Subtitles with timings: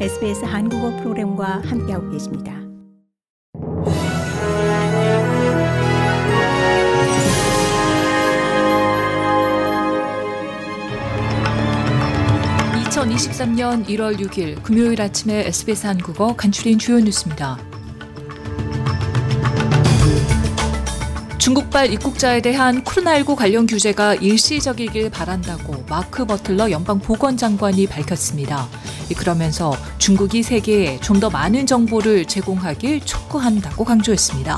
[0.00, 2.52] SBS 한국어 프로그램과 함께하고 계십니다.
[12.90, 17.73] (2023년 1월 6일) 금요일 아침에 SBS 한국어 간추린 주요 뉴스입니다.
[21.44, 28.66] 중국발 입국자에 대한 코로나19 관련 규제가 일시적이길 바란다고 마크 버틀러 연방 보건장관이 밝혔습니다.
[29.14, 34.56] 그러면서 중국이 세계에 좀 더 많은 정보를 제공하길 촉구한다고 강조했습니다.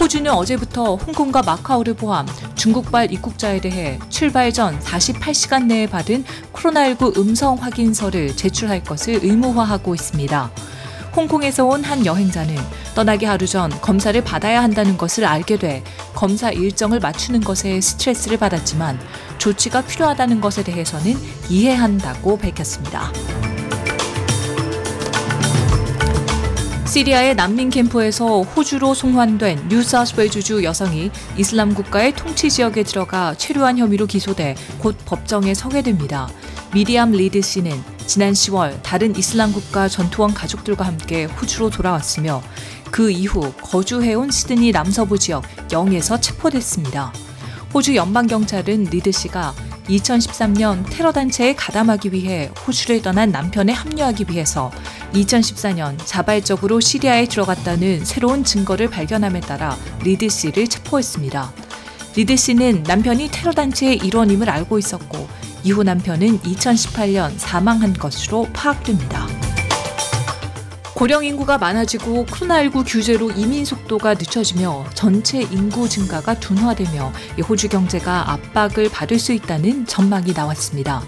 [0.00, 6.24] 호주는 어제부터 홍콩과 마카오를 포함 중국발 입국자에 대해 출발 전 48시간 내에 받은
[6.54, 10.50] 코로나19 음성 확인서를 제출할 것을 의무화하고 있습니다.
[11.14, 12.56] 홍콩에서 온 한 여행자는
[12.94, 18.98] 떠나기 하루 전 검사를 받아야 한다는 것을 알게 돼 검사 일정을 맞추는 것에 스트레스를 받았지만
[19.38, 21.16] 조치가 필요하다는 것에 대해서는
[21.48, 23.12] 이해한다고 밝혔습니다.
[26.90, 34.56] 시리아의 난민 캠프에서 호주로 송환된 뉴사우스웨일즈주 여성이 이슬람 국가의 통치 지역에 들어가 체류한 혐의로 기소돼
[34.78, 36.28] 곧 법정에 서게 됩니다.
[36.74, 42.42] 미리암 리드 씨는 지난 10월 다른 이슬람 국가 전투원 가족들과 함께 호주로 돌아왔으며
[42.90, 47.12] 그 이후 거주해온 시드니 남서부 지역 영에서 체포됐습니다.
[47.72, 54.72] 호주 연방경찰은 리드 씨가 2013년 테러 단체에 가담하기 위해 호주를 떠난 남편에 합류하기 위해서
[55.14, 61.52] 2014년 자발적으로 시리아에 들어갔다는 새로운 증거를 발견함에 따라 리드 씨를 체포했습니다.
[62.16, 65.28] 리드 씨는 남편이 테러 단체의 일원임을 알고 있었고
[65.64, 69.26] 이후 남편은 2018년 사망한 것으로 파악됩니다.
[70.94, 77.12] 고령 인구가 많아지고 코로나19 규제로 이민 속도가 늦춰지며 전체 인구 증가가 둔화되며
[77.48, 81.02] 호주 경제가 압박을 받을 수 있다는 전망이 나왔습니다.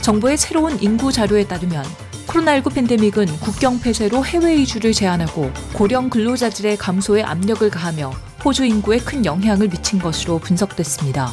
[0.00, 1.84] 정부의 새로운 인구 자료에 따르면
[2.28, 8.12] 코로나19 팬데믹은 국경 폐쇄로 해외 이주를 제한하고 고령 근로자들의 감소에 압력을 가하며
[8.44, 11.32] 호주 인구에 큰 영향을 미친 것으로 분석됐습니다.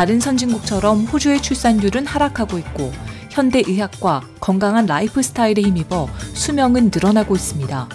[0.00, 2.90] 다른 선진국처럼 호주의 출산율은 하락하고 있고
[3.28, 7.86] 현대 의학과 건강한 라이프 스타일에 힘입어 수명은 늘어나고 있습니다.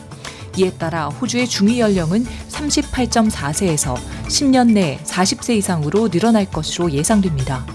[0.57, 3.95] 이에 따라 호주의 중위 연령은 38.4세에서
[4.27, 7.65] 10년 내 40세 이상으로 늘어날 것으로 예상됩니다.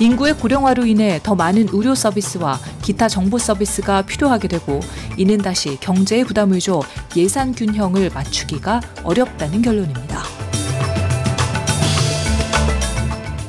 [0.00, 4.80] 인구의 고령화로 인해 더 많은 의료 서비스와 기타 정보 서비스가 필요하게 되고
[5.18, 6.80] 이는 다시 경제에 부담을 줘
[7.14, 10.25] 예산 균형을 맞추기가 어렵다는 결론입니다.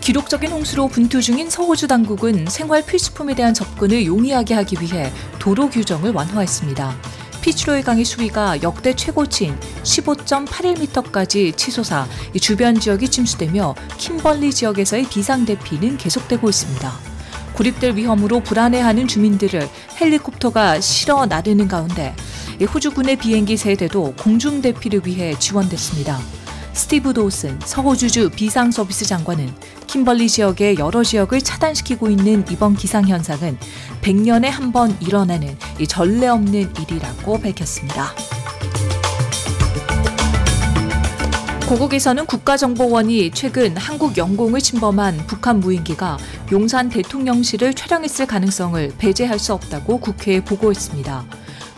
[0.07, 6.13] 기록적인 홍수로 분투 중인 서호주 당국은 생활 필수품에 대한 접근을 용이하게 하기 위해 도로 규정을
[6.13, 6.95] 완화했습니다.
[7.41, 12.07] 피츠로이 강의 수위가 역대 최고치인 15.81m까지 치솟아
[12.39, 16.89] 주변 지역이 침수되며 킴벌리 지역에서의 비상 대피는 계속되고 있습니다.
[17.55, 19.67] 고립될 위험으로 불안해하는 주민들을
[19.99, 22.15] 헬리콥터가 실어 나르는 가운데
[22.73, 26.46] 호주군의 비행기 세대도 공중 대피를 위해 지원됐습니다.
[26.77, 29.51] 스티브 도슨 서호주주 비상서비스 장관은
[29.87, 33.57] 킴벌리 지역의 여러 지역을 차단시키고 있는 이번 기상현상은
[34.03, 38.11] 100년에 한 번 일어나는 이 전례 없는 일이라고 밝혔습니다.
[41.67, 46.17] 고국에서는 국가정보원이 최근 한국 영공을 침범한 북한 무인기가
[46.51, 51.25] 용산 대통령실을 촬영했을 가능성을 배제할 수 없다고 국회에 보고했습니다.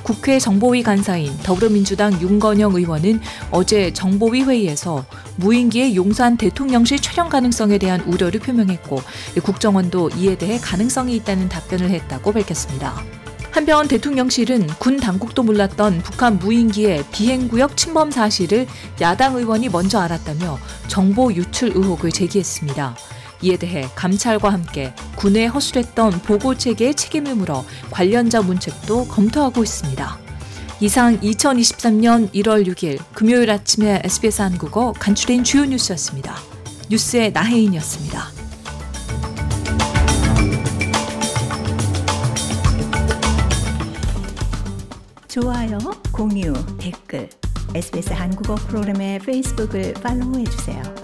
[0.10, 3.22] 국회 정보위 간사인 더불어민주당 윤건영 의원은
[3.52, 5.06] 어제 정보위 회의에서
[5.36, 9.04] 무인기의 용산 대통령실 촬영 가능성에 대한 우려를 표명했고
[9.44, 13.04] 국정원도 이에 대해 가능성이 있다는 답변을 했다고 밝혔습니다.
[13.52, 18.66] 한편 대통령실은 군 당국도 몰랐던 북한 무인기의 비행구역 침범 사실을
[19.02, 22.96] 야당 의원이 먼저 알았다며 정보 유출 의혹을 제기했습니다.
[23.42, 30.20] 이에 대해 감찰과 함께 군에 허술했던 보고 체계의 책임을 물어 관련자 문책도 검토하고 있습니다.
[30.82, 36.36] 이상 2023년 1월 6일 금요일 아침에 SBS 한국어 간추린 주요 뉴스였습니다.
[36.90, 38.40] 뉴스의 나혜인이었습니다.
[45.28, 45.78] 좋아요,
[46.12, 47.30] 공유, 댓글,
[47.76, 50.99] SBS 한국어 프로그램의 페이스북을 팔로우해 주세요.